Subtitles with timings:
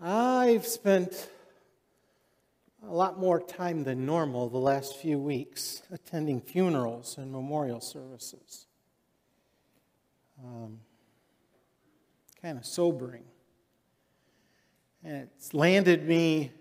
[0.00, 1.28] I've spent
[2.86, 8.66] a lot more time than normal the last few weeks attending funerals and memorial services.
[10.44, 10.78] Um,
[12.40, 13.24] kind of sobering.
[15.02, 16.52] And it's landed me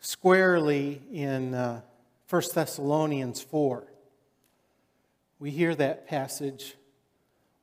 [0.00, 1.82] squarely in uh,
[2.28, 3.86] 1 Thessalonians 4.
[5.38, 6.74] We hear that passage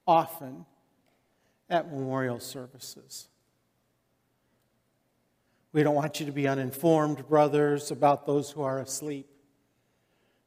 [0.08, 0.66] often
[1.70, 3.28] at memorial services.
[5.74, 9.28] We don't want you to be uninformed, brothers, about those who are asleep,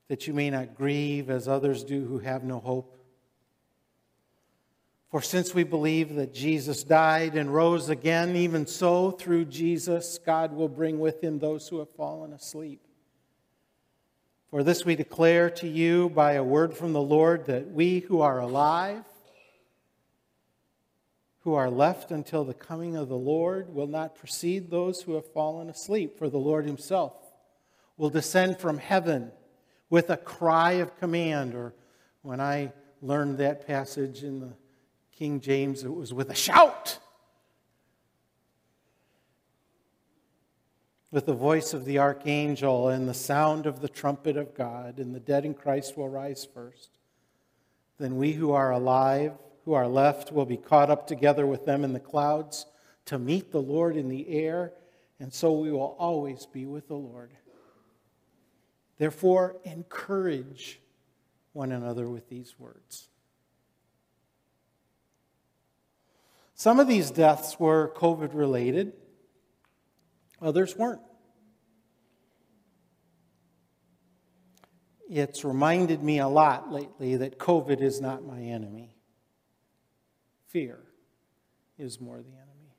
[0.09, 2.97] that you may not grieve as others do who have no hope.
[5.11, 10.53] For since we believe that Jesus died and rose again, even so, through Jesus, God
[10.53, 12.81] will bring with him those who have fallen asleep.
[14.51, 18.21] For this we declare to you by a word from the Lord that we who
[18.21, 19.05] are alive,
[21.45, 25.31] who are left until the coming of the Lord will not precede those who have
[25.33, 27.13] fallen asleep, for the Lord himself
[27.99, 29.31] will descend from heaven
[29.91, 31.55] with a cry of command.
[31.55, 31.75] Or
[32.23, 34.55] when I learned that passage in the
[35.13, 36.99] King James, it was with a shout.
[41.11, 45.15] With the voice of the archangel and the sound of the trumpet of God, and
[45.15, 46.89] the dead in Christ will rise first.
[47.99, 51.85] Then we who are alive, who are left will be caught up together with them
[51.85, 52.67] in the clouds
[53.07, 54.73] to meet the Lord in the air,
[55.19, 57.31] and so we will always be with the Lord.
[58.99, 60.81] Therefore, encourage
[61.53, 63.09] one another with these words.
[66.55, 68.93] Some of these deaths were COVID related,
[70.41, 71.01] others weren't.
[75.11, 78.94] It's reminded me a lot lately that COVID is not my enemy
[80.55, 80.79] fear
[81.79, 82.71] is more the enemy.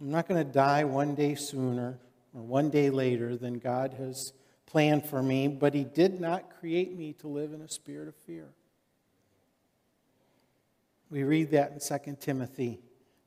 [0.00, 1.98] I'm not going to die one day sooner
[2.32, 4.32] or one day later than God has
[4.66, 8.14] planned for me, but He did not create me to live in a spirit of
[8.14, 8.46] fear.
[11.10, 12.78] We read that in 2 Timothy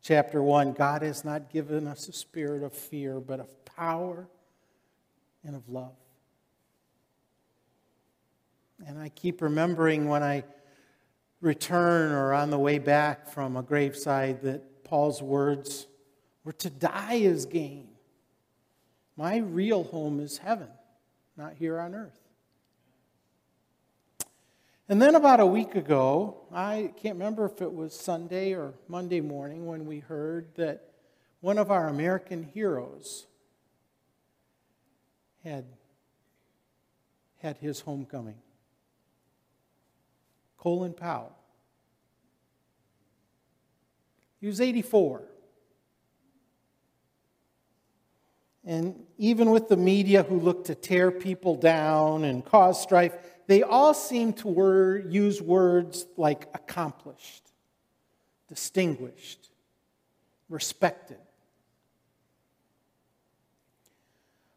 [0.02, 0.74] chapter 1.
[0.74, 4.30] God has not given us a spirit of fear, but of power
[5.44, 5.98] and of love.
[8.88, 10.46] And I keep remembering when I
[11.42, 15.88] return or on the way back from a graveside that Paul's words
[16.44, 17.88] were to die is gain.
[19.16, 20.70] My real home is heaven,
[21.38, 22.20] not here on earth.
[24.88, 29.22] And then about a week ago, I can't remember if it was Sunday or Monday
[29.22, 30.90] morning when we heard that
[31.42, 33.28] one of our American heroes
[35.44, 35.66] had
[37.38, 38.36] had his homecoming.
[40.60, 41.36] Colin Powell.
[44.40, 45.24] He was 84.
[48.66, 53.16] And even with the media who look to tear people down and cause strife,
[53.48, 57.44] they all seem to word, use words like accomplished,
[58.48, 59.50] distinguished,
[60.50, 61.18] respected.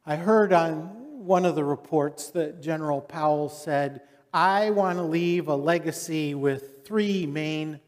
[0.05, 4.03] I heard on one of the reports that General Powell said
[4.33, 7.81] I want to leave a legacy with three main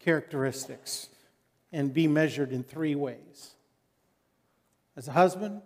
[0.00, 1.08] characteristics
[1.72, 3.54] and be measured in three ways
[4.96, 5.62] as a husband,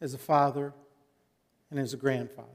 [0.00, 0.74] as a father,
[1.70, 2.48] and as a grandfather.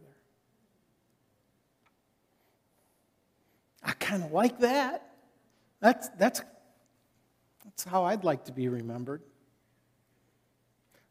[3.81, 5.09] I kind of like that.
[5.79, 6.41] That's, that's,
[7.63, 9.22] that's how I'd like to be remembered.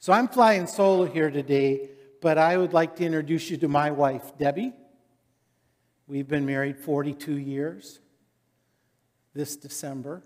[0.00, 1.88] So I'm flying solo here today,
[2.20, 4.74] but I would like to introduce you to my wife, Debbie.
[6.06, 8.00] We've been married 42 years
[9.32, 10.22] this December.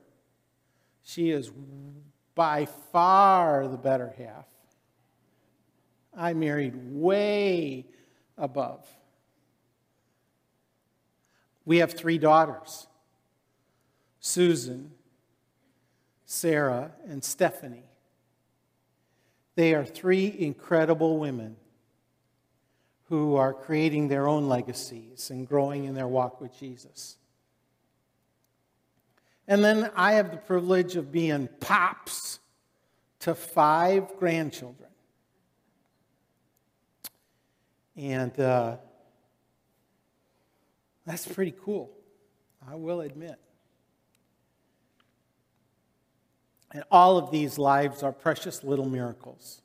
[1.02, 1.50] She is
[2.34, 4.46] by far the better half.
[6.16, 7.86] I married way
[8.36, 8.86] above.
[11.64, 12.86] We have three daughters
[14.20, 14.90] Susan,
[16.24, 17.84] Sarah, and Stephanie.
[19.54, 21.56] They are three incredible women
[23.08, 27.16] who are creating their own legacies and growing in their walk with Jesus.
[29.46, 32.38] And then I have the privilege of being pops
[33.20, 34.90] to five grandchildren.
[37.96, 38.76] And uh,
[41.06, 41.90] that's pretty cool,
[42.70, 43.40] I will admit.
[46.70, 49.62] And all of these lives are precious little miracles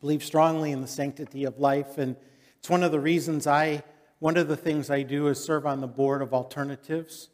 [0.00, 2.16] believe strongly in the sanctity of life, and
[2.58, 3.82] it's one of the reasons I,
[4.18, 7.30] one of the things I do is serve on the board of alternatives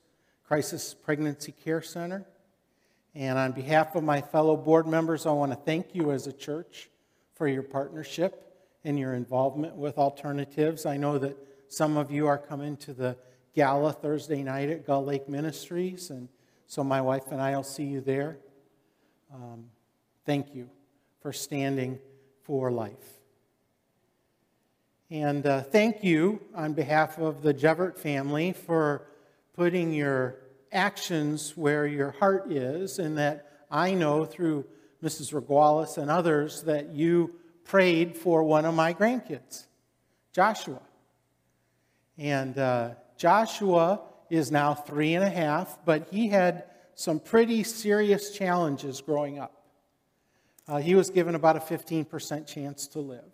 [0.47, 2.27] Crisis Pregnancy Care Center.
[3.15, 6.33] And on behalf of my fellow board members, I want to thank you as a
[6.33, 6.91] church
[7.35, 8.41] for your partnership
[8.85, 10.85] and your involvement with alternatives.
[10.85, 11.37] I know that
[11.69, 13.17] some of you are coming to the
[13.55, 16.29] gala Thursday night at Gull Lake Ministries, and
[16.67, 18.37] so my wife and I will see you there.
[19.33, 19.67] Um,
[20.27, 20.69] thank you
[21.21, 21.99] for standing
[22.45, 23.21] for life.
[25.11, 29.07] And uh, thank you on behalf of the Jevert family for
[29.55, 30.37] putting your
[30.73, 34.65] actions where your heart is, and that I know through
[35.03, 35.33] Mrs.
[35.33, 39.67] Regalis and others that you prayed for one of my grandkids,
[40.33, 40.81] Joshua.
[42.19, 44.01] And uh, Joshua
[44.31, 46.65] is now three and a half, but he had
[46.95, 49.54] some pretty serious challenges growing up.
[50.67, 53.33] Uh, he was given about a 15% chance to live.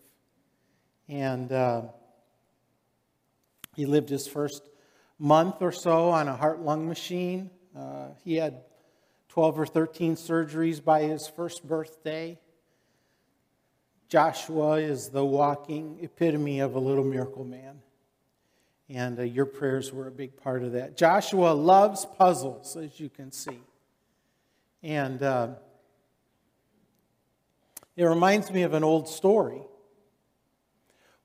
[1.09, 1.83] And uh,
[3.77, 4.63] he lived his first
[5.19, 7.51] month or so on a heart lung machine.
[7.77, 8.63] Uh, he had
[9.29, 12.39] 12 or 13 surgeries by his first birthday.
[14.09, 17.81] Joshua is the walking epitome of a little miracle man.
[18.89, 20.97] And uh, your prayers were a big part of that.
[20.97, 23.61] Joshua loves puzzles, as you can see.
[24.83, 25.51] And uh,
[28.01, 29.61] it reminds me of an old story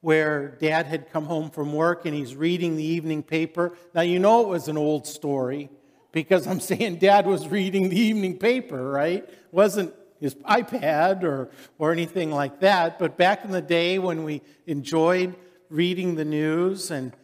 [0.02, 3.78] where dad had come home from work and he's reading the evening paper.
[3.94, 5.70] Now, you know it was an old story
[6.12, 9.24] because I'm saying dad was reading the evening paper, right?
[9.24, 11.50] It wasn't his iPad or,
[11.80, 13.00] or anything like that.
[13.00, 15.34] But back in the day when we enjoyed
[15.70, 17.16] reading the news, and,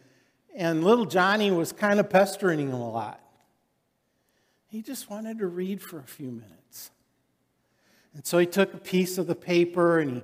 [0.56, 3.20] and little Johnny was kind of pestering him a lot.
[4.68, 6.61] He just wanted to read for a few minutes.
[8.14, 10.24] And so he took a piece of the paper and he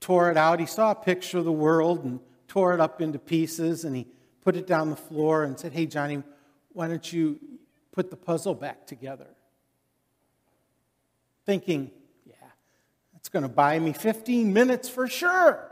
[0.00, 0.60] tore it out.
[0.60, 4.06] He saw a picture of the world and tore it up into pieces and he
[4.42, 6.22] put it down the floor and said, Hey, Johnny,
[6.72, 7.38] why don't you
[7.92, 9.28] put the puzzle back together?
[11.46, 11.90] Thinking,
[12.26, 12.34] yeah,
[13.12, 15.70] that's going to buy me 15 minutes for sure.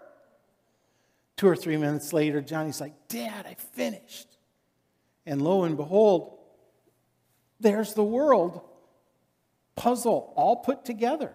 [1.37, 4.29] Two or three minutes later, Johnny's like, Dad, I finished.
[5.27, 6.39] And lo and behold,
[7.59, 8.61] there's the world
[9.77, 11.35] puzzle all put together.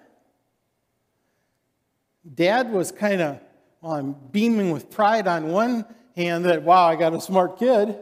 [2.34, 3.40] Dad was kind of,
[3.82, 5.86] well, I'm beaming with pride on one
[6.16, 7.96] hand that, wow, I got a smart kid.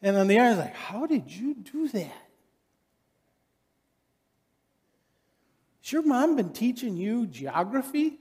[0.00, 2.28] And on the other, like, how did you do that?
[5.82, 8.18] Has your mom been teaching you geography?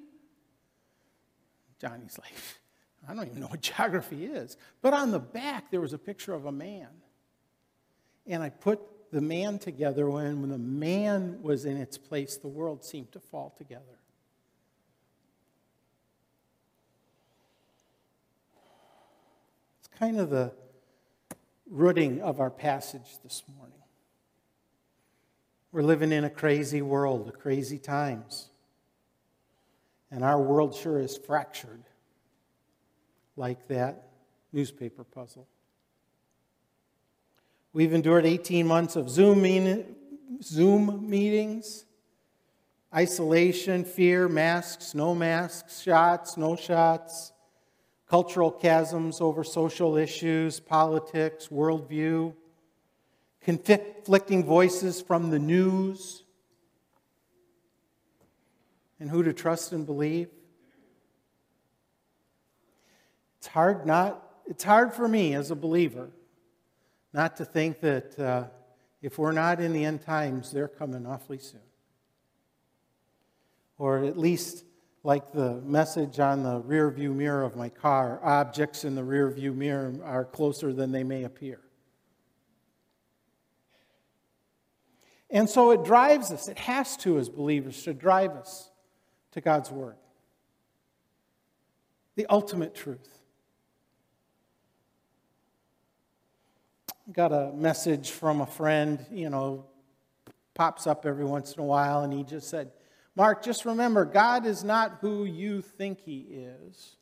[1.80, 2.33] Johnny's like,
[3.07, 4.57] I don't even know what geography is.
[4.81, 6.88] But on the back, there was a picture of a man.
[8.25, 8.80] And I put
[9.12, 13.19] the man together when, when the man was in its place, the world seemed to
[13.19, 13.83] fall together.
[19.80, 20.51] It's kind of the
[21.69, 23.74] rooting of our passage this morning.
[25.71, 28.50] We're living in a crazy world, a crazy times.
[30.10, 31.83] And our world sure is fractured
[33.36, 34.07] like that
[34.53, 35.48] newspaper puzzle.
[37.74, 39.96] We've endured 18 months of Zoom, mean,
[40.42, 41.86] Zoom meetings,
[42.94, 47.34] isolation, fear, masks, no masks, shots, no shots,
[48.08, 52.34] cultural chasms over social issues, politics, worldview,
[53.42, 56.24] conflicting voices from the news,
[59.00, 60.30] and who to trust and believe.
[63.38, 66.10] It's hard not it's hard for me as a believer
[67.17, 68.43] not to think that uh,
[69.01, 71.59] if we're not in the end times, they're coming awfully soon.
[73.79, 74.63] Or at least,
[75.03, 79.31] like the message on the rear view mirror of my car, objects in the rear
[79.31, 81.59] view mirror are closer than they may appear.
[85.31, 88.69] And so it drives us, it has to, as believers, to drive us
[89.31, 89.95] to God's Word.
[92.13, 93.16] The ultimate truth.
[97.12, 99.66] Got a message from a friend, you know,
[100.54, 102.72] pops up every once in a while, and he just said,
[103.16, 106.98] Mark, just remember, God is not who you think he is.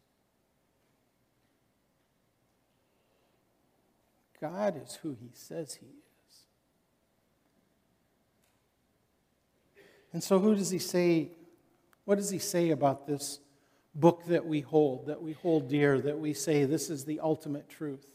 [4.40, 5.92] God is who he says he is.
[10.14, 11.32] And so, who does he say?
[12.06, 13.40] What does he say about this
[13.96, 17.68] book that we hold, that we hold dear, that we say this is the ultimate
[17.68, 18.14] truth?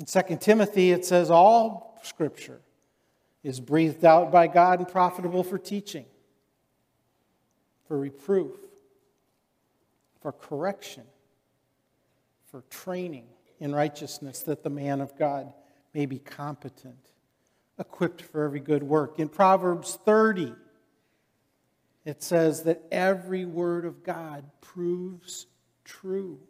[0.00, 2.62] In 2 Timothy, it says, All scripture
[3.42, 6.06] is breathed out by God and profitable for teaching,
[7.86, 8.52] for reproof,
[10.22, 11.04] for correction,
[12.50, 13.26] for training
[13.60, 15.52] in righteousness, that the man of God
[15.92, 17.10] may be competent,
[17.78, 19.18] equipped for every good work.
[19.18, 20.54] In Proverbs 30,
[22.06, 25.46] it says that every word of God proves
[25.84, 26.40] true.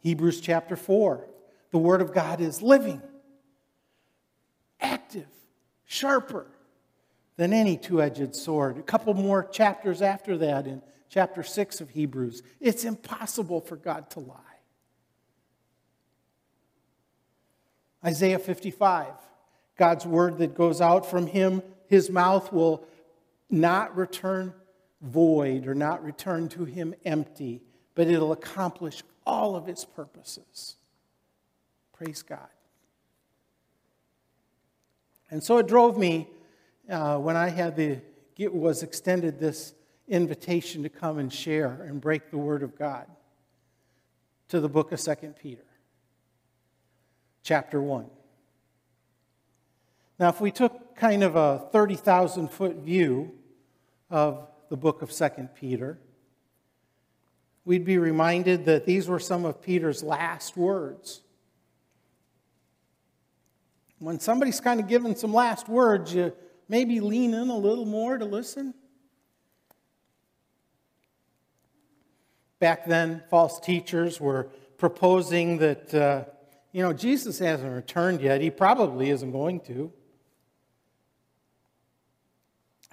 [0.00, 1.26] Hebrews chapter 4,
[1.70, 3.02] the word of God is living,
[4.80, 5.28] active,
[5.84, 6.46] sharper
[7.36, 8.78] than any two edged sword.
[8.78, 12.42] A couple more chapters after that in chapter 6 of Hebrews.
[12.60, 14.36] It's impossible for God to lie.
[18.04, 19.06] Isaiah 55,
[19.76, 22.86] God's word that goes out from him, his mouth will
[23.50, 24.54] not return
[25.00, 27.62] void or not return to him empty,
[27.94, 30.76] but it'll accomplish all of its purposes.
[31.92, 32.48] Praise God.
[35.30, 36.28] And so it drove me
[36.90, 38.00] uh, when I had the
[38.38, 39.74] was extended this
[40.06, 43.06] invitation to come and share and break the word of God
[44.48, 45.64] to the book of Second Peter,
[47.42, 48.06] chapter 1.
[50.20, 53.32] Now, if we took kind of a 30,000 foot view
[54.08, 55.98] of the book of Second Peter,
[57.68, 61.20] we'd be reminded that these were some of Peter's last words.
[63.98, 66.32] When somebody's kind of given some last words, you
[66.66, 68.72] maybe lean in a little more to listen.
[72.58, 74.48] Back then, false teachers were
[74.78, 76.24] proposing that, uh,
[76.72, 78.40] you know, Jesus hasn't returned yet.
[78.40, 79.92] He probably isn't going to.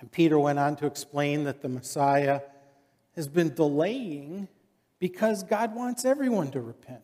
[0.01, 2.41] And Peter went on to explain that the Messiah
[3.15, 4.49] has been delaying
[4.99, 7.01] because God wants everyone to repent.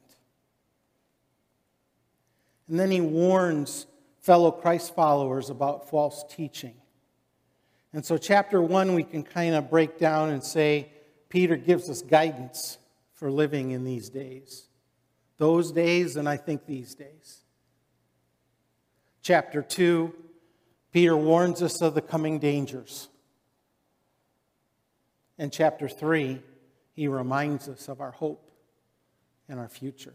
[2.67, 3.85] And then he warns
[4.21, 6.75] fellow Christ followers about false teaching.
[7.93, 10.89] And so, chapter one, we can kind of break down and say,
[11.27, 12.77] Peter gives us guidance
[13.13, 14.67] for living in these days.
[15.37, 17.41] Those days, and I think these days.
[19.21, 20.13] Chapter 2,
[20.93, 23.09] Peter warns us of the coming dangers.
[25.37, 26.41] And chapter 3,
[26.93, 28.51] he reminds us of our hope
[29.47, 30.13] and our future.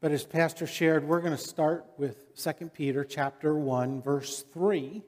[0.00, 5.02] But as Pastor shared, we're going to start with 2 Peter chapter 1 verse 3.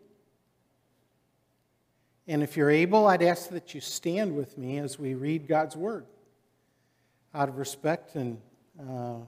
[2.26, 5.76] And if you're able, I'd ask that you stand with me as we read God's
[5.76, 6.06] Word
[7.34, 8.40] out of respect and
[8.80, 9.18] uh,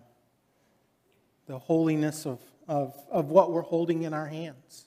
[1.46, 4.86] the holiness of, of, of what we're holding in our hands.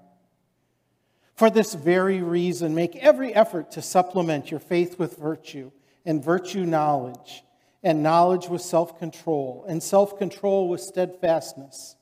[1.41, 5.71] For this very reason, make every effort to supplement your faith with virtue,
[6.05, 7.43] and virtue knowledge,
[7.81, 11.95] and knowledge with self control, and self control with steadfastness,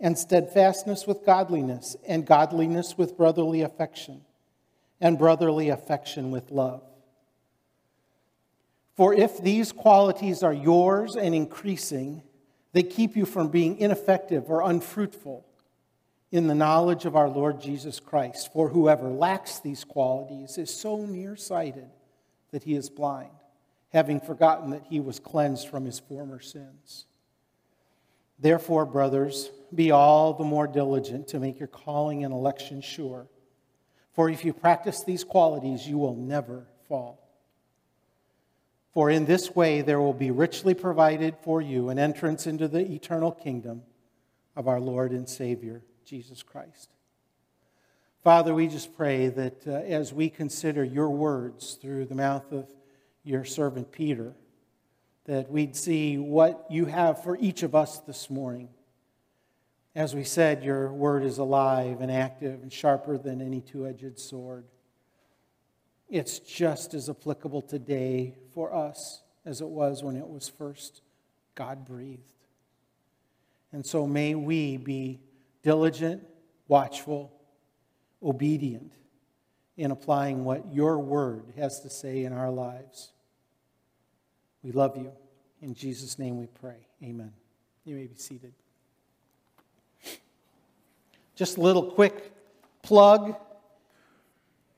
[0.00, 4.22] and steadfastness with godliness, and godliness with brotherly affection
[5.02, 6.82] and brotherly affection with love.
[8.96, 12.22] For if these qualities are yours and increasing,
[12.72, 15.44] they keep you from being ineffective or unfruitful
[16.32, 18.52] in the knowledge of our Lord Jesus Christ.
[18.52, 21.90] For whoever lacks these qualities is so nearsighted
[22.50, 23.30] that he is blind,
[23.90, 27.04] having forgotten that he was cleansed from his former sins.
[28.38, 33.26] Therefore, brothers, be all the more diligent to make your calling and election sure.
[34.14, 37.18] For if you practice these qualities, you will never fall.
[38.92, 42.90] For in this way there will be richly provided for you an entrance into the
[42.90, 43.82] eternal kingdom
[44.56, 46.90] of our Lord and Savior, Jesus Christ.
[48.22, 52.72] Father, we just pray that uh, as we consider your words through the mouth of
[53.24, 54.34] your servant Peter,
[55.24, 58.68] that we'd see what you have for each of us this morning.
[59.94, 64.18] As we said, your word is alive and active and sharper than any two edged
[64.18, 64.64] sword.
[66.08, 71.02] It's just as applicable today for us as it was when it was first
[71.54, 72.22] God breathed.
[73.72, 75.20] And so may we be
[75.62, 76.22] diligent,
[76.68, 77.32] watchful,
[78.22, 78.92] obedient
[79.76, 83.12] in applying what your word has to say in our lives.
[84.62, 85.12] We love you.
[85.60, 86.86] In Jesus' name we pray.
[87.02, 87.32] Amen.
[87.84, 88.52] You may be seated.
[91.34, 92.32] Just a little quick
[92.82, 93.36] plug.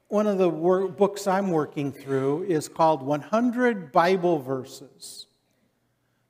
[0.08, 5.26] one of the wor- books I'm working through is called 100 Bible Verses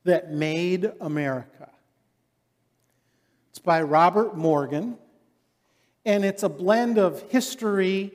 [0.04, 1.70] That Made America.
[3.54, 4.98] It's by Robert Morgan,
[6.04, 8.10] and it's a blend of history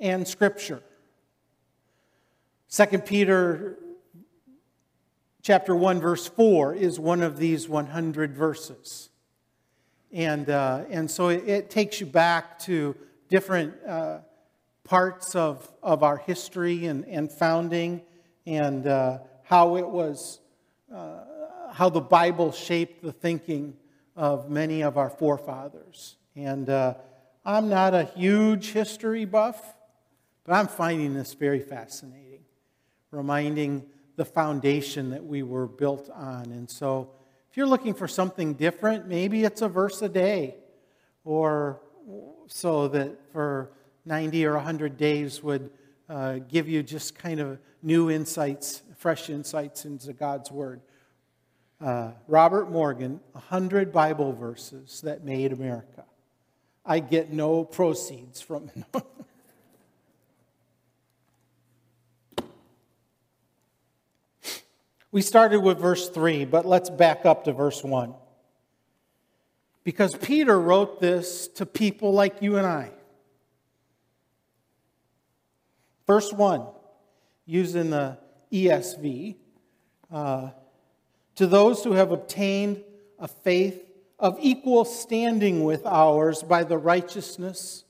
[0.00, 0.82] and scripture.
[2.70, 3.78] 2 Peter
[5.42, 9.10] chapter 1 verse 4 is one of these 100 verses.
[10.10, 12.96] And, uh, and so it, it, takes you back to
[13.28, 14.20] different uh,
[14.82, 18.00] parts of, of our history and, and founding
[18.46, 20.40] and uh, how it was,
[20.90, 21.18] uh,
[21.70, 23.76] how the Bible shaped the thinking
[24.16, 26.16] of many of our forefathers.
[26.36, 26.94] And uh,
[27.44, 29.74] I'm not a huge history buff,
[30.44, 32.44] but I'm finding this very fascinating,
[33.10, 33.84] reminding
[34.16, 36.44] the foundation that we were built on.
[36.52, 37.10] And so,
[37.50, 40.56] if you're looking for something different, maybe it's a verse a day,
[41.24, 41.80] or
[42.48, 43.70] so that for
[44.04, 45.70] 90 or 100 days would
[46.08, 50.80] uh, give you just kind of new insights, fresh insights into God's Word.
[51.80, 56.04] Uh, Robert Morgan, 100 Bible verses that made America.
[56.86, 58.84] I get no proceeds from it.
[65.10, 68.14] we started with verse 3, but let's back up to verse 1.
[69.82, 72.90] Because Peter wrote this to people like you and I.
[76.06, 76.66] Verse 1,
[77.46, 78.18] using the
[78.52, 79.36] ESV,
[80.10, 80.50] uh,
[81.36, 82.82] to those who have obtained
[83.18, 83.84] a faith
[84.18, 87.84] of equal standing with ours by the righteousness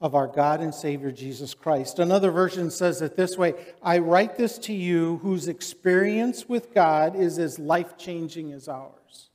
[0.00, 1.98] of our God and Savior Jesus Christ.
[1.98, 7.16] Another version says it this way I write this to you whose experience with God
[7.16, 9.30] is as life changing as ours.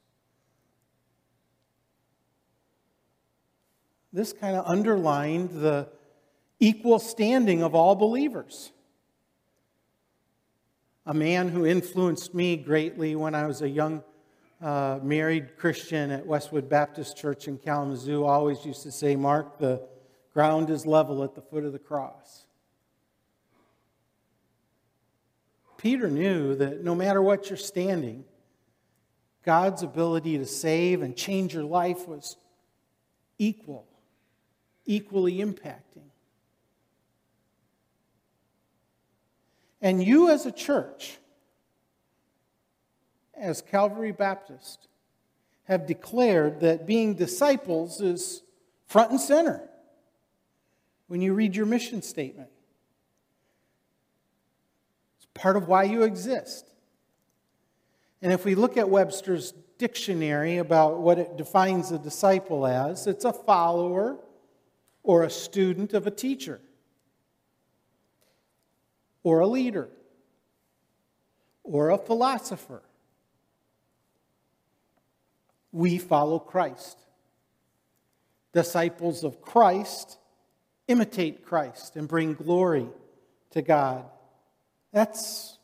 [4.14, 5.90] This kind of underlined the
[6.60, 8.72] equal standing of all believers.
[11.06, 14.04] A man who influenced me greatly when I was a young
[14.62, 19.82] uh, married Christian at Westwood Baptist Church in Kalamazoo always used to say, Mark, the
[20.34, 22.48] ground is level at the foot of the cross.
[25.78, 28.24] Peter knew that no matter what you're standing,
[29.44, 32.38] God's ability to save and change your life was
[33.38, 33.86] equal,
[34.86, 36.13] equally impacting.
[39.84, 41.18] And you, as a church,
[43.36, 44.88] as Calvary Baptist,
[45.66, 48.44] have declared that being disciples is
[48.88, 49.62] front and center
[51.08, 52.50] when you read your mission statement.
[55.18, 56.72] It's part of why you exist.
[58.22, 63.26] And if we look at Webster's dictionary about what it defines a disciple as, it's
[63.26, 64.18] a follower
[65.04, 66.62] or a student of a teacher
[69.24, 69.90] or a leader
[71.64, 72.84] or a philosopher.
[75.72, 77.00] We follow Christ.
[78.52, 80.18] Disciples of Christ
[80.88, 82.88] imitate Christ and bring glory
[83.52, 84.06] to God.
[84.92, 85.58] That's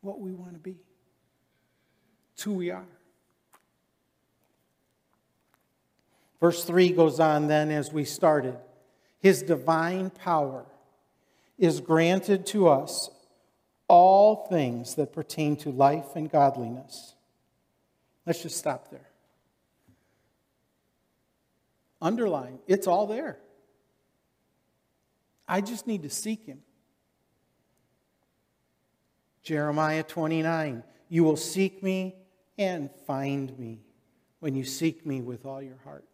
[0.00, 0.76] what we want to be.
[2.34, 2.86] It's who we are.
[6.40, 8.56] Verse 3 goes on then as we started.
[9.20, 10.66] His divine power
[11.58, 13.10] is granted to us
[13.88, 17.14] all things that pertain to life and godliness.
[18.26, 19.08] Let's just stop there.
[22.00, 23.38] Underline, it's all there.
[25.46, 26.60] I just need to seek Him.
[29.42, 32.16] Jeremiah 29 You will seek me
[32.58, 33.80] and find me
[34.40, 36.04] when you seek me with all your heart.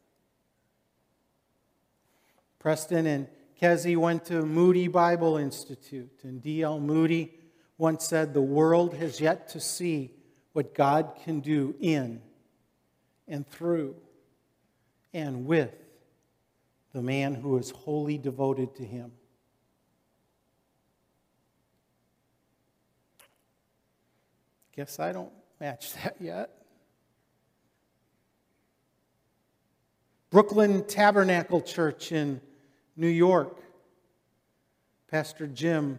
[2.59, 3.29] Preston and
[3.61, 6.81] Kezi went to Moody Bible Institute, and D.L.
[6.81, 7.35] Moody
[7.77, 10.13] once said, The world has yet to see
[10.55, 12.23] what God can do in
[13.29, 13.97] and through
[15.13, 15.75] and with
[16.95, 19.13] the man who is wholly devoted to Him.
[24.75, 26.51] Guess I don't match that yet.
[30.31, 32.41] Brooklyn Tabernacle Church in
[33.01, 33.57] New York,
[35.11, 35.99] Pastor Jim,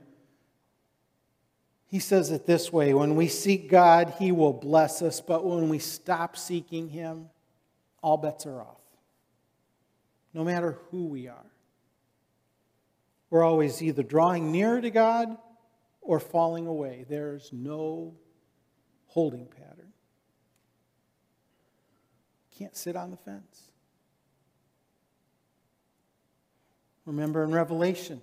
[1.88, 5.68] he says it this way when we seek God, he will bless us, but when
[5.68, 7.30] we stop seeking him,
[8.04, 8.78] all bets are off.
[10.36, 11.52] No matter who we are.
[13.32, 15.36] We're always either drawing nearer to God
[16.02, 17.08] or falling away.
[17.10, 18.14] There's no
[19.08, 19.92] holding pattern.
[22.60, 23.71] Can't sit on the fence.
[27.06, 28.22] Remember in Revelation,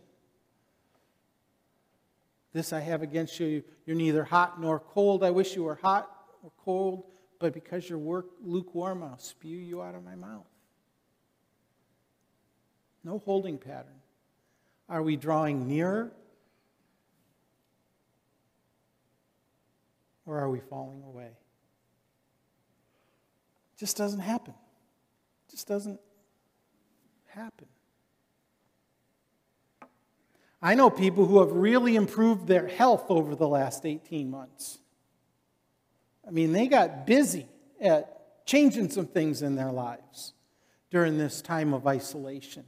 [2.52, 3.62] this I have against you.
[3.86, 5.22] You're neither hot nor cold.
[5.22, 6.10] I wish you were hot
[6.42, 7.04] or cold,
[7.38, 10.46] but because you're lukewarm, I'll spew you out of my mouth.
[13.04, 14.00] No holding pattern.
[14.88, 16.12] Are we drawing nearer?
[20.26, 21.30] Or are we falling away?
[23.74, 24.54] It just doesn't happen.
[25.48, 26.00] It just doesn't
[27.26, 27.66] happen.
[30.60, 34.78] I know people who have really improved their health over the last 18 months.
[36.26, 37.46] I mean, they got busy
[37.80, 40.32] at changing some things in their lives
[40.90, 42.64] during this time of isolation.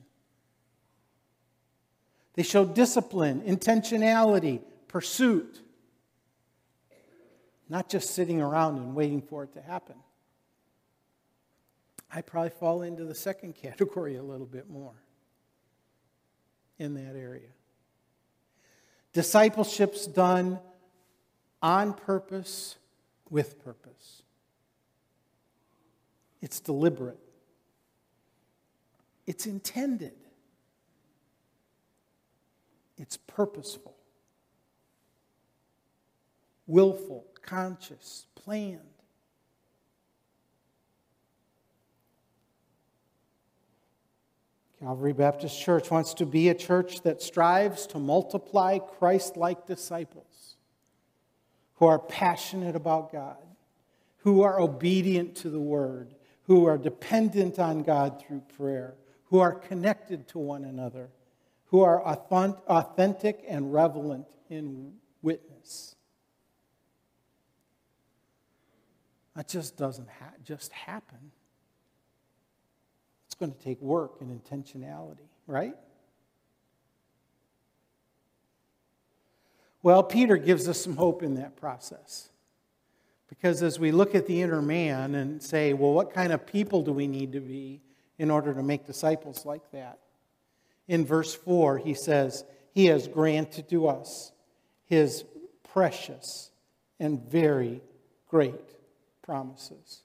[2.34, 5.60] They showed discipline, intentionality, pursuit,
[7.68, 9.96] not just sitting around and waiting for it to happen.
[12.12, 14.94] I probably fall into the second category a little bit more
[16.78, 17.50] in that area.
[19.12, 20.60] Discipleship's done
[21.62, 22.76] on purpose,
[23.28, 24.22] with purpose.
[26.40, 27.18] It's deliberate,
[29.26, 30.14] it's intended,
[32.96, 33.96] it's purposeful,
[36.66, 38.80] willful, conscious, planned.
[44.80, 50.56] Calvary Baptist Church wants to be a church that strives to multiply Christ like disciples
[51.74, 53.36] who are passionate about God,
[54.18, 56.14] who are obedient to the Word,
[56.44, 61.10] who are dependent on God through prayer, who are connected to one another,
[61.66, 65.94] who are authentic and relevant in witness.
[69.36, 71.32] That just doesn't ha- just happen
[73.40, 75.74] going to take work and intentionality, right?
[79.82, 82.28] Well, Peter gives us some hope in that process.
[83.28, 86.82] Because as we look at the inner man and say, well, what kind of people
[86.82, 87.80] do we need to be
[88.18, 89.98] in order to make disciples like that?
[90.86, 94.32] In verse 4, he says, He has granted to us
[94.84, 95.24] His
[95.72, 96.50] precious
[96.98, 97.80] and very
[98.28, 98.76] great
[99.22, 100.02] promises.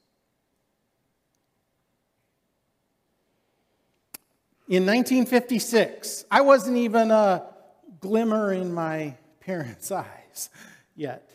[4.68, 7.44] In 1956, I wasn't even a
[8.00, 10.50] glimmer in my parents' eyes
[10.96, 11.30] yet.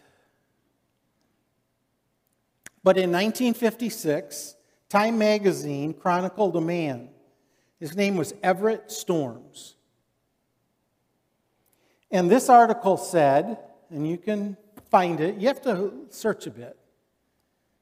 [2.83, 4.57] But in 1956,
[4.89, 7.11] Time magazine chronicled a man.
[7.79, 9.77] His name was Everett Storms.
[12.11, 13.59] And this article said,
[13.91, 14.57] and you can
[14.91, 16.77] find it, you have to search a bit,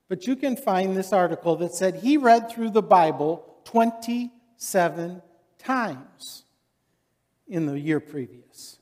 [0.08, 5.22] but you can find this article that said he read through the Bible 27
[5.68, 6.44] times
[7.46, 8.78] in the year previous.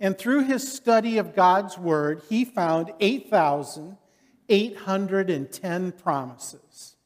[0.00, 6.96] And through his study of God's Word, he found 8,810 promises.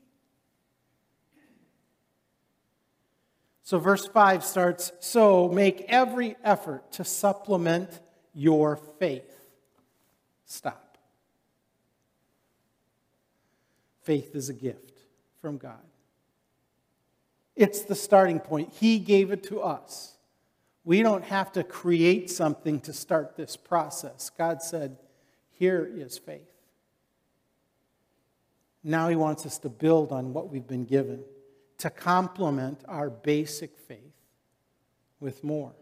[3.65, 7.91] So, verse 5 starts So make every effort to supplement
[8.33, 9.35] your faith.
[10.45, 10.99] Stop.
[14.03, 15.01] Faith is a gift
[15.41, 15.83] from God.
[17.57, 18.73] It's the starting point.
[18.79, 20.17] He gave it to us.
[20.85, 24.31] We don't have to create something to start this process.
[24.39, 24.99] God said,
[25.51, 26.54] Here is faith.
[28.85, 31.25] Now He wants us to build on what we've been given,
[31.79, 34.13] to complement our basic faith
[35.19, 35.73] with more.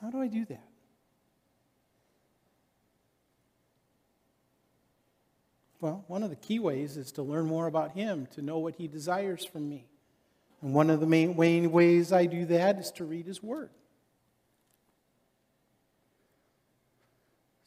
[0.00, 0.68] How do I do that?
[5.80, 8.76] Well, one of the key ways is to learn more about Him, to know what
[8.76, 9.84] He desires from me.
[10.62, 11.34] And one of the main
[11.72, 13.70] ways I do that is to read His Word.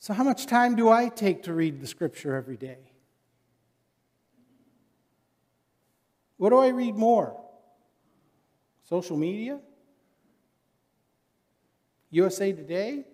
[0.05, 2.77] So, how much time do I take to read the Scripture every day?
[6.37, 7.35] What do I read more?
[8.87, 9.59] Social media?
[12.11, 13.05] USA Today?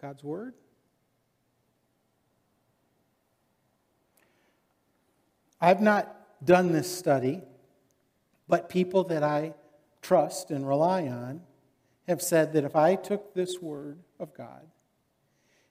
[0.00, 0.54] God's Word?
[5.60, 7.42] I've not done this study,
[8.46, 9.54] but people that I
[10.00, 11.40] trust and rely on
[12.06, 14.66] have said that if I took this Word of God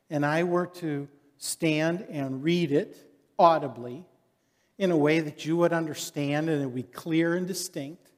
[0.09, 2.97] and I were to stand and read it
[3.39, 4.05] audibly
[4.77, 8.11] in a way that you would understand and it would be clear and distinct,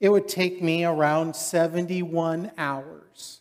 [0.00, 3.40] it would take me around 71 hours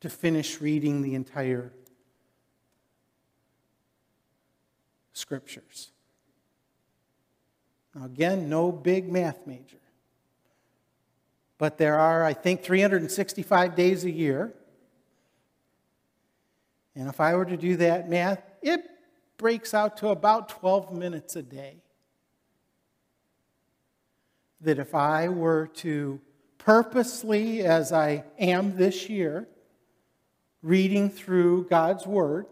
[0.00, 1.72] to finish reading the entire
[5.14, 5.90] scriptures.
[7.94, 9.78] Now, again, no big math major.
[11.58, 14.52] But there are, I think, 365 days a year.
[16.96, 18.84] And if I were to do that math, it
[19.36, 21.76] breaks out to about 12 minutes a day.
[24.60, 26.20] That if I were to
[26.58, 29.46] purposely, as I am this year,
[30.62, 32.46] reading through God's Word,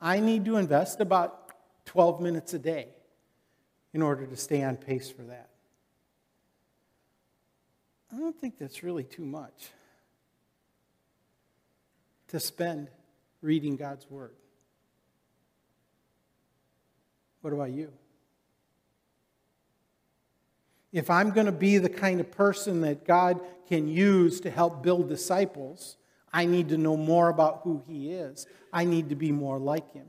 [0.00, 1.52] I need to invest about
[1.86, 2.88] 12 minutes a day
[3.94, 5.51] in order to stay on pace for that.
[8.12, 9.70] I don't think that's really too much
[12.28, 12.88] to spend
[13.40, 14.34] reading God's Word.
[17.40, 17.90] What about you?
[20.92, 24.82] If I'm going to be the kind of person that God can use to help
[24.82, 25.96] build disciples,
[26.32, 28.46] I need to know more about who He is.
[28.72, 30.06] I need to be more like Him.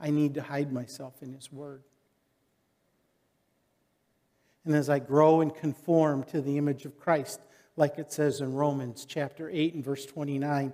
[0.00, 1.84] I need to hide myself in His Word.
[4.64, 7.40] And as I grow and conform to the image of Christ,
[7.76, 10.72] like it says in Romans chapter 8 and verse 29,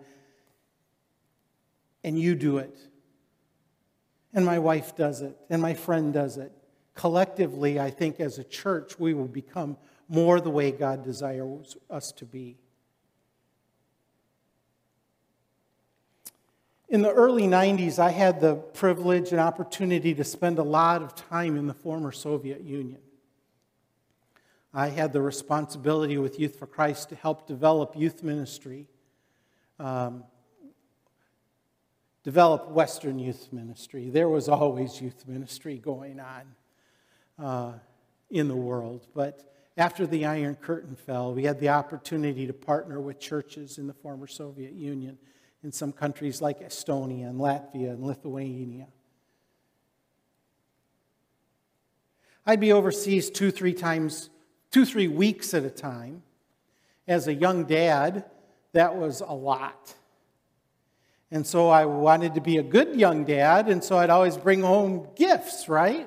[2.02, 2.76] and you do it,
[4.34, 6.52] and my wife does it, and my friend does it.
[6.94, 9.76] Collectively, I think as a church, we will become
[10.08, 12.56] more the way God desires us to be.
[16.88, 21.14] In the early 90s, I had the privilege and opportunity to spend a lot of
[21.14, 23.00] time in the former Soviet Union.
[24.76, 28.86] I had the responsibility with Youth for Christ to help develop youth ministry,
[29.78, 30.24] um,
[32.22, 34.10] develop Western youth ministry.
[34.10, 36.42] There was always youth ministry going on
[37.42, 37.72] uh,
[38.28, 39.06] in the world.
[39.14, 43.86] But after the Iron Curtain fell, we had the opportunity to partner with churches in
[43.86, 45.16] the former Soviet Union
[45.64, 48.88] in some countries like Estonia and Latvia and Lithuania.
[52.44, 54.28] I'd be overseas two, three times,
[54.76, 56.22] two, three weeks at a time.
[57.08, 58.26] As a young dad,
[58.74, 59.94] that was a lot.
[61.30, 64.60] And so I wanted to be a good young dad, and so I'd always bring
[64.60, 66.06] home gifts, right?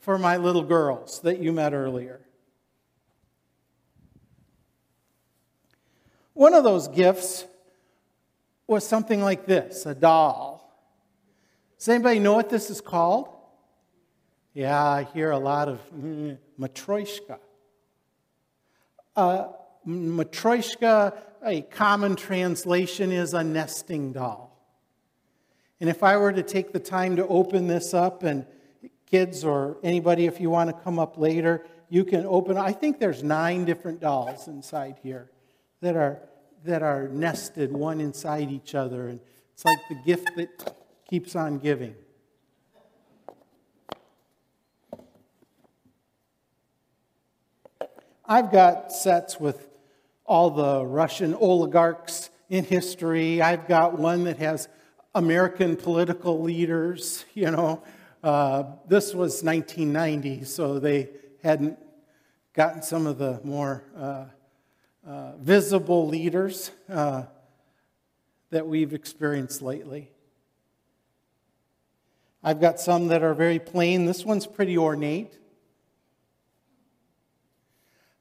[0.00, 2.20] For my little girls that you met earlier.
[6.32, 7.44] One of those gifts
[8.66, 10.76] was something like this a doll.
[11.78, 13.28] Does anybody know what this is called?
[14.54, 17.38] Yeah, I hear a lot of mm, matryoshka.
[19.16, 19.48] Uh,
[19.86, 24.50] matryoshka, a common translation is a nesting doll.
[25.80, 28.46] And if I were to take the time to open this up, and
[29.06, 32.56] kids or anybody, if you want to come up later, you can open.
[32.56, 35.30] I think there's nine different dolls inside here
[35.80, 36.20] that are
[36.64, 39.08] that are nested one inside each other.
[39.08, 39.20] And
[39.52, 40.74] it's like the gift that
[41.08, 41.94] keeps on giving.
[48.26, 49.68] I've got sets with
[50.24, 53.42] all the Russian oligarchs in history.
[53.42, 54.66] I've got one that has
[55.14, 57.82] American political leaders, you know.
[58.22, 61.10] Uh, this was 1990, so they
[61.42, 61.78] hadn't
[62.54, 64.24] gotten some of the more uh,
[65.06, 67.24] uh, visible leaders uh,
[68.48, 70.10] that we've experienced lately.
[72.42, 74.06] I've got some that are very plain.
[74.06, 75.34] This one's pretty ornate.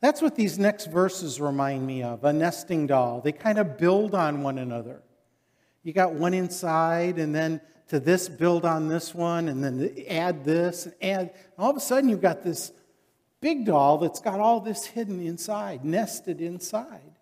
[0.04, 3.22] That's what these next verses remind me of a nesting doll.
[3.22, 5.02] They kind of build on one another.
[5.82, 10.44] You got one inside, and then to this, build on this one, and then add
[10.44, 11.34] this, and add.
[11.58, 12.74] All of a sudden, you've got this
[13.40, 17.14] big doll that's got all this hidden inside, nested inside.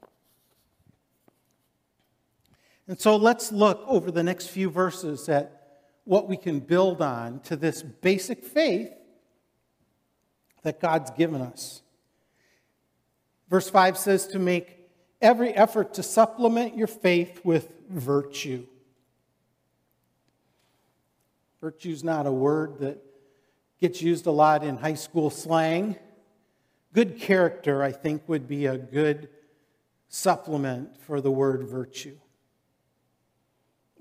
[2.87, 7.41] And so let's look over the next few verses at what we can build on
[7.41, 8.91] to this basic faith
[10.63, 11.83] that God's given us.
[13.51, 14.77] Verse 5 says to make
[15.21, 18.65] every effort to supplement your faith with virtue.
[21.59, 23.03] Virtue is not a word that
[23.81, 25.97] gets used a lot in high school slang.
[26.93, 29.27] Good character, I think, would be a good
[30.07, 32.17] supplement for the word virtue.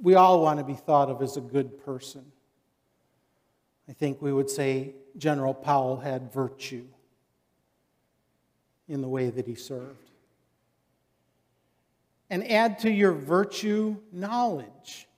[0.01, 2.25] We all want to be thought of as a good person.
[3.89, 6.87] I think we would say General Powell had virtue
[8.91, 10.11] in the way that he served.
[12.29, 15.09] And add to your virtue knowledge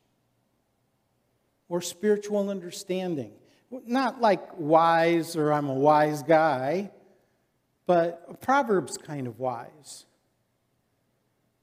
[1.68, 3.32] or spiritual understanding.
[3.70, 6.90] Not like wise or I'm a wise guy,
[7.86, 10.04] but Proverbs kind of wise.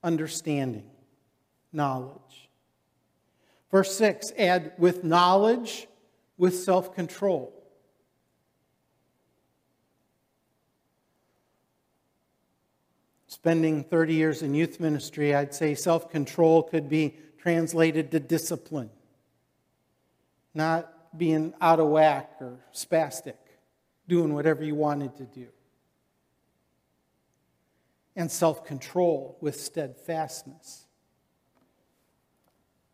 [0.04, 0.90] Understanding,
[1.72, 2.50] knowledge.
[3.70, 5.88] Verse 6 add with knowledge,
[6.38, 7.59] with self control.
[13.40, 18.90] Spending 30 years in youth ministry, I'd say self control could be translated to discipline,
[20.54, 23.38] not being out of whack or spastic,
[24.10, 25.48] doing whatever you wanted to do.
[28.14, 30.86] And self control with steadfastness.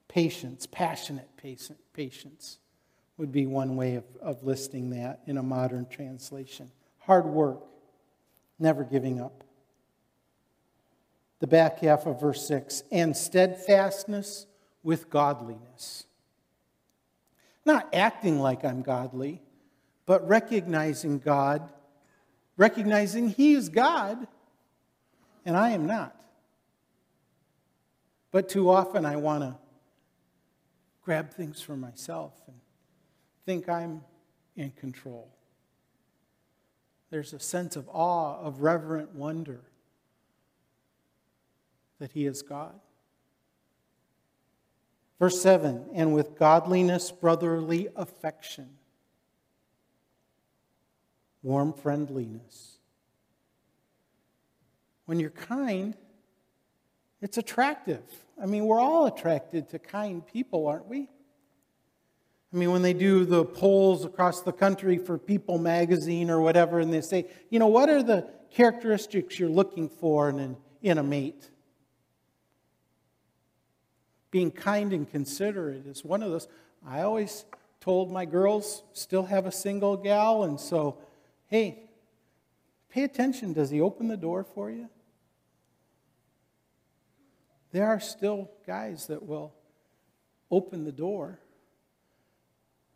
[0.07, 1.29] Patience, passionate
[1.93, 2.59] patience
[3.17, 6.69] would be one way of, of listing that in a modern translation.
[6.99, 7.63] Hard work,
[8.59, 9.44] never giving up
[11.39, 14.47] the back half of verse 6 and steadfastness
[14.83, 16.05] with godliness.
[17.65, 19.41] Not acting like I'm godly,
[20.05, 21.67] but recognizing God,
[22.57, 24.27] recognizing He is God
[25.45, 26.15] and I am not.
[28.31, 29.55] But too often I want to
[31.03, 32.55] grab things for myself and
[33.45, 34.01] think I'm
[34.55, 35.29] in control.
[37.11, 39.61] There's a sense of awe, of reverent wonder
[41.99, 42.79] that he is God.
[45.19, 48.69] Verse 7 and with godliness, brotherly affection,
[51.41, 52.77] warm friendliness.
[55.05, 55.95] When you're kind,
[57.21, 58.03] it's attractive.
[58.41, 61.07] I mean, we're all attracted to kind people, aren't we?
[62.53, 66.79] I mean, when they do the polls across the country for People magazine or whatever,
[66.79, 71.03] and they say, you know, what are the characteristics you're looking for in, in a
[71.03, 71.49] mate?
[74.35, 76.49] Being kind and considerate is one of those.
[76.85, 77.45] I always
[77.79, 80.97] told my girls, still have a single gal, and so,
[81.47, 81.89] hey,
[82.89, 83.53] pay attention.
[83.53, 84.89] Does he open the door for you?
[87.71, 89.53] There are still guys that will
[90.51, 91.39] open the door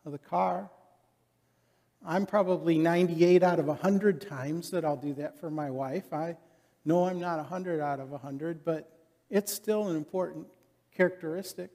[0.06, 0.70] of the car.
[2.06, 6.12] I'm probably 98 out of 100 times that I'll do that for my wife.
[6.12, 6.36] I
[6.84, 8.92] know I'm not 100 out of 100, but
[9.30, 10.46] it's still an important
[11.00, 11.70] characteristic.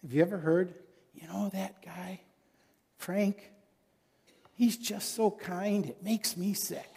[0.00, 0.72] Have you ever heard,
[1.14, 2.22] you know, that guy,
[2.96, 3.52] Frank?
[4.54, 6.90] He's just so kind, it makes me sick.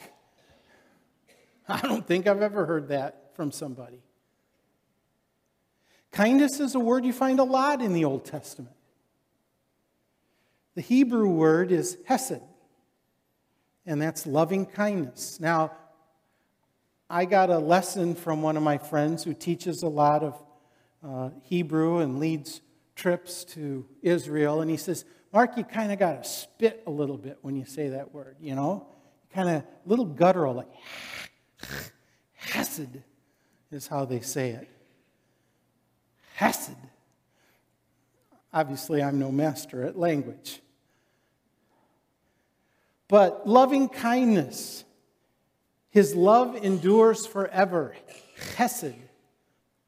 [1.68, 4.02] I don't think I've ever heard that from somebody.
[6.14, 8.78] Kindness is a word you find a lot in the Old Testament.
[10.76, 12.40] The Hebrew word is hesed,
[13.86, 15.38] and that's loving kindness.
[15.42, 15.74] Now,
[17.12, 20.43] I got a lesson from one of my friends who teaches a lot of
[21.05, 22.62] uh, Hebrew and leads
[22.95, 24.62] trips to Israel.
[24.62, 25.03] And he says,
[25.34, 28.38] Mark, you kind of got to spit a little bit when you say that word,
[28.39, 28.88] you know?
[29.34, 30.70] Kind of little guttural, like
[32.34, 33.01] hesed
[33.74, 34.70] is how they say it.
[36.36, 36.78] Hesed.
[38.53, 40.62] Obviously, I'm no master at language.
[43.09, 44.86] But loving kindness,
[45.92, 47.96] his love endures forever.
[48.56, 48.96] Chesed,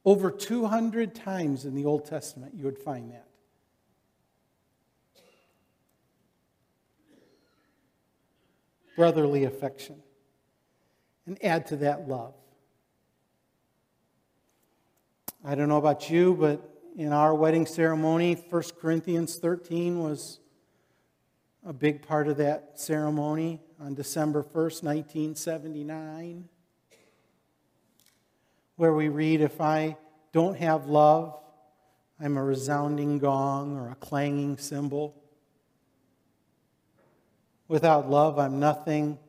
[0.05, 3.27] over 200 times in the Old Testament, you would find that.
[8.97, 10.03] Brotherly affection.
[11.25, 12.35] And add to that love.
[15.45, 20.39] I don't know about you, but in our wedding ceremony, 1 Corinthians 13 was
[21.65, 26.47] a big part of that ceremony on December 1st, 1979,
[28.77, 29.97] where we read, If I
[30.31, 31.37] don't have love,
[32.17, 35.21] I'm a resounding gong or a clanging cymbal.
[37.67, 39.19] Without love, I'm nothing.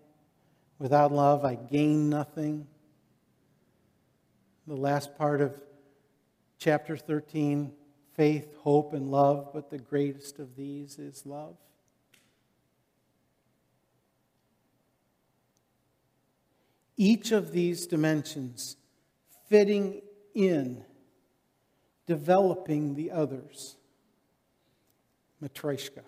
[0.78, 2.68] Without love, I gain nothing.
[4.68, 5.60] The last part of
[6.58, 7.72] chapter 13
[8.14, 11.56] faith, hope, and love, but the greatest of these is love.
[16.96, 18.76] Each of these dimensions
[19.48, 20.02] fitting
[20.34, 20.84] in,
[22.06, 23.76] developing the others.
[25.42, 26.02] Matryoshka.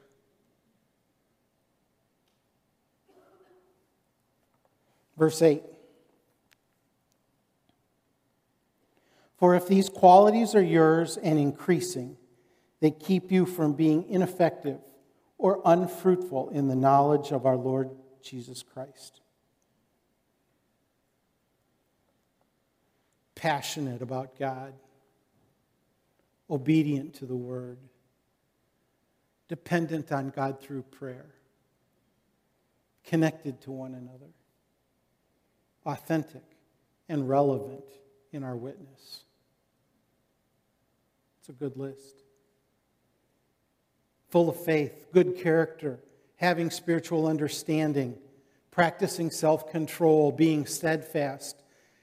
[5.16, 5.62] Verse 8.
[9.38, 12.16] For if these qualities are yours and increasing,
[12.80, 14.78] they keep you from being ineffective
[15.38, 17.90] or unfruitful in the knowledge of our Lord
[18.22, 19.20] Jesus Christ.
[23.36, 24.72] Passionate about God,
[26.50, 27.78] obedient to the word,
[29.46, 31.26] dependent on God through prayer,
[33.04, 34.32] connected to one another,
[35.84, 36.42] authentic
[37.08, 37.84] and relevant
[38.32, 39.24] in our witness.
[41.38, 42.22] It's a good list.
[44.30, 46.00] Full of faith, good character,
[46.36, 48.18] having spiritual understanding,
[48.70, 51.62] practicing self control, being steadfast,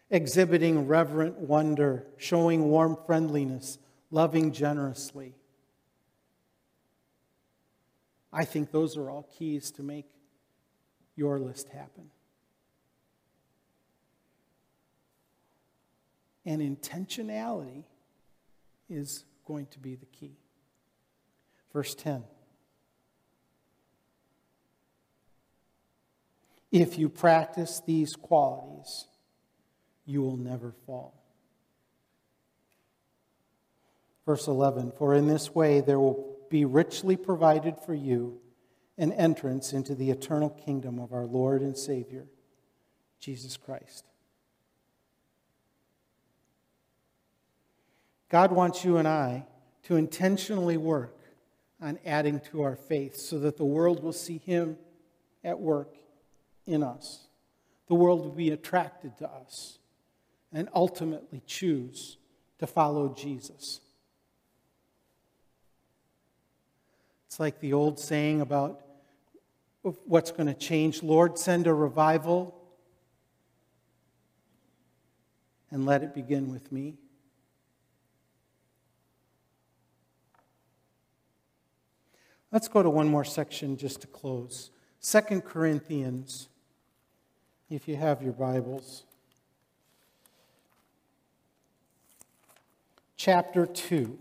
[0.10, 3.78] exhibiting reverent wonder, showing warm friendliness,
[4.12, 5.36] loving generously.
[8.32, 10.06] I think those are all keys to make
[11.16, 12.10] your list happen.
[16.46, 17.84] And intentionality
[18.90, 20.38] is going to be the key.
[21.72, 22.24] Verse 10.
[26.72, 29.08] If you practice these qualities,
[30.06, 31.14] you will never fall.
[34.26, 38.40] Verse 11 For in this way there will be richly provided for you
[38.98, 42.26] an entrance into the eternal kingdom of our Lord and Savior,
[43.20, 44.06] Jesus Christ.
[48.30, 49.46] God wants you and I
[49.84, 51.18] to intentionally work
[51.82, 54.78] on adding to our faith so that the world will see Him
[55.44, 55.96] at work
[56.66, 57.28] in us.
[57.88, 59.80] The world will be attracted to us
[60.54, 62.18] and ultimately choose
[62.60, 63.82] to follow Jesus.
[67.28, 68.82] It's like the old saying about
[70.06, 72.56] what's going to change Lord, send a revival
[75.72, 76.94] and let it begin with me.
[82.52, 84.70] Let's go to one more section just to close.
[85.00, 86.50] Second Corinthians,
[87.68, 89.06] if you have your Bibles.
[93.26, 94.20] Chapter 2.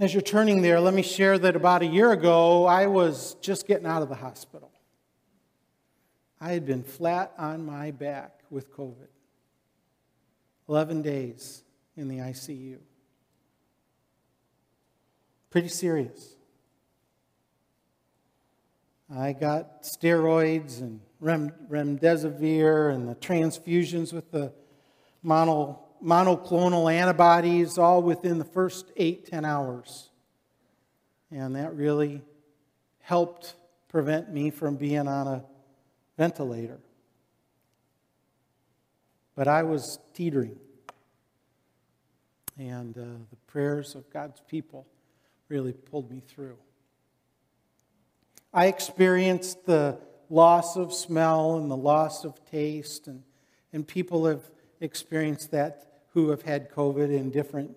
[0.00, 3.66] As you're turning there, let me share that about a year ago, I was just
[3.66, 4.70] getting out of the hospital.
[6.40, 9.08] I had been flat on my back with COVID.
[10.70, 11.64] 11 days
[11.98, 12.78] in the ICU.
[15.50, 16.36] Pretty serious.
[19.14, 24.52] I got steroids and rem- remdesivir and the transfusions with the
[25.22, 30.10] mono, monoclonal antibodies all within the first eight, ten hours.
[31.30, 32.20] And that really
[33.00, 33.54] helped
[33.88, 35.44] prevent me from being on a
[36.18, 36.78] ventilator
[39.34, 40.58] but I was teetering.
[42.58, 44.86] And uh, the prayers of God's people
[45.48, 46.56] really pulled me through.
[48.52, 49.98] I experienced the
[50.32, 53.22] loss of smell and the loss of taste, and,
[53.74, 54.40] and people have
[54.80, 57.76] experienced that who have had COVID in different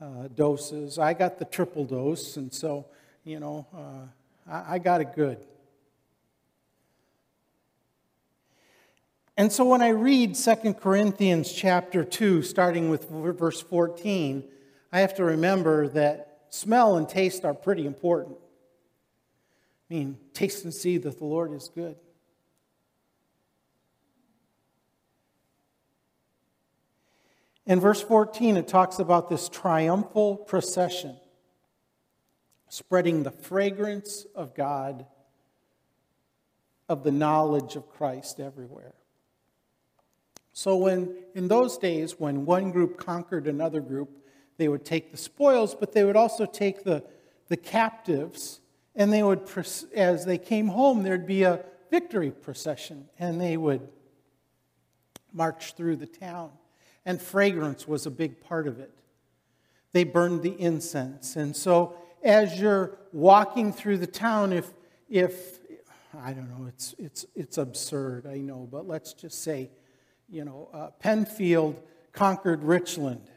[0.00, 1.00] uh, doses.
[1.00, 2.86] I got the triple dose, and so,
[3.24, 5.38] you know, uh, I, I got it good.
[9.36, 14.44] And so when I read 2 Corinthians chapter 2, starting with verse 14,
[14.92, 18.36] I have to remember that smell and taste are pretty important.
[19.90, 21.96] I mean, taste and see that the Lord is good.
[27.66, 31.16] In verse 14, it talks about this triumphal procession,
[32.70, 35.06] spreading the fragrance of God,
[36.88, 38.94] of the knowledge of Christ everywhere.
[40.54, 44.10] So, when in those days, when one group conquered another group,
[44.56, 47.04] they would take the spoils, but they would also take the,
[47.48, 48.60] the captives,
[48.98, 49.48] and they would,
[49.94, 53.88] as they came home, there'd be a victory procession, and they would
[55.32, 56.50] march through the town
[57.08, 58.92] and fragrance was a big part of it.
[59.92, 61.36] They burned the incense.
[61.36, 64.68] And so as you're walking through the town, if,
[65.08, 65.58] if
[66.20, 69.70] I don't know, it's, it's, it's absurd, I know, but let's just say,
[70.28, 71.76] you know, uh, Pennfield
[72.12, 73.30] conquered Richland.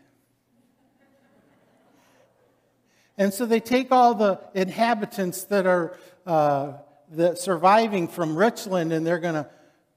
[3.22, 5.95] And so they take all the inhabitants that are
[6.26, 6.74] uh,
[7.07, 9.47] the surviving from Richland and they're going to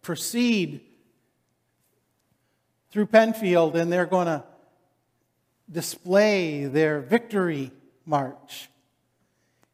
[0.02, 0.82] proceed
[2.90, 4.44] through Pennfield and they're going to
[5.72, 7.72] display their victory
[8.04, 8.68] march.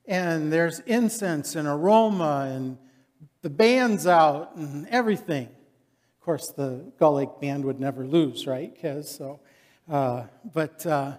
[0.06, 2.78] And there's incense and aroma and
[3.42, 5.46] the band's out and everything.
[5.46, 9.06] Of course, the Gull Lake band would never lose, right, Kez?
[9.06, 9.40] So,
[9.90, 11.16] uh, but uh,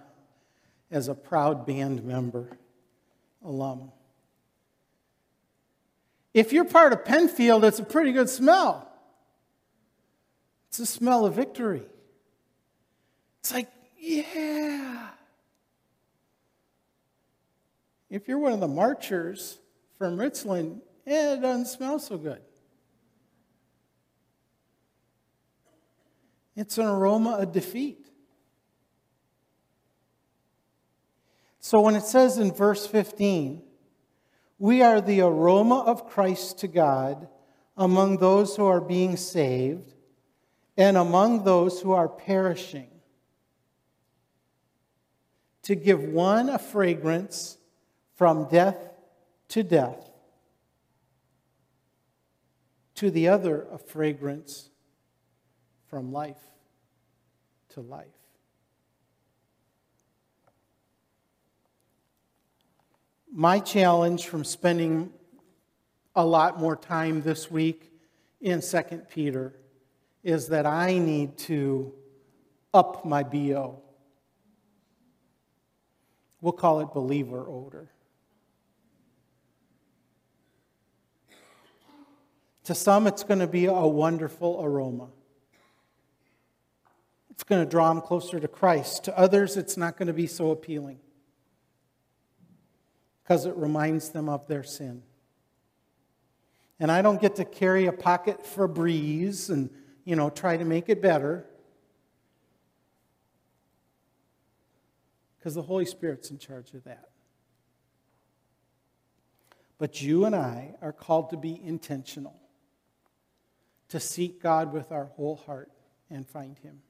[0.92, 2.46] as a proud band member,
[3.42, 3.90] alum.
[6.34, 8.88] If you're part of Pennfield, it's a pretty good smell.
[10.68, 11.82] It's a smell of victory.
[13.40, 13.68] It's like,
[13.98, 15.08] yeah.
[18.08, 19.58] If you're one of the marchers
[19.98, 22.40] from Richland, eh, it doesn't smell so good.
[26.54, 28.11] It's an aroma of defeat.
[31.64, 33.62] So when it says in verse 15,
[34.58, 37.28] we are the aroma of Christ to God
[37.76, 39.94] among those who are being saved
[40.76, 42.90] and among those who are perishing
[45.62, 47.58] to give one a fragrance
[48.16, 48.90] from death
[49.50, 50.10] to death,
[52.96, 54.68] to the other a fragrance
[55.86, 56.42] from life
[57.68, 58.21] to life.
[63.34, 65.10] My challenge from spending
[66.14, 67.90] a lot more time this week
[68.42, 69.54] in 2 Peter
[70.22, 71.94] is that I need to
[72.74, 73.80] up my BO.
[76.42, 77.88] We'll call it believer odor.
[82.64, 85.08] To some, it's going to be a wonderful aroma.
[87.30, 89.04] It's going to draw them closer to Christ.
[89.04, 90.98] To others, it's not going to be so appealing
[93.32, 95.02] because it reminds them of their sin.
[96.78, 99.70] And I don't get to carry a pocket Febreze and,
[100.04, 101.46] you know, try to make it better.
[105.38, 107.08] because the Holy Spirit's in charge of that.
[109.78, 112.38] But you and I are called to be intentional,
[113.88, 115.72] to seek God with our whole heart
[116.10, 116.82] and find Him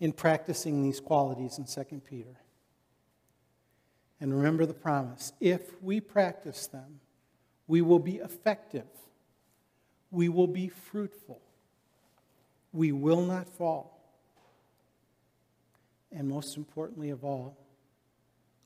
[0.00, 2.38] in practicing these qualities in 2 Peter.
[4.24, 7.00] And remember the promise if we practice them,
[7.66, 8.86] we will be effective,
[10.10, 11.42] we will be fruitful,
[12.72, 14.00] we will not fall.
[16.10, 17.58] And most importantly of all,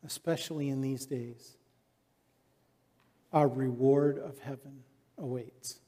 [0.07, 1.57] especially in these days,
[3.33, 4.85] our reward of heaven
[5.19, 5.81] awaits.